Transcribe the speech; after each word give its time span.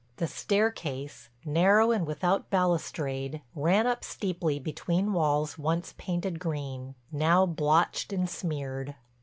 The 0.17 0.25
staircase, 0.25 1.29
narrow 1.45 1.91
and 1.91 2.07
without 2.07 2.49
balustrade, 2.49 3.43
ran 3.53 3.85
up 3.85 4.03
steeply 4.03 4.57
between 4.57 5.13
walls 5.13 5.59
once 5.59 5.93
painted 5.95 6.39
green, 6.39 6.95
now 7.11 7.45
blotched 7.45 8.11
and 8.11 8.27
smeared. 8.27 8.95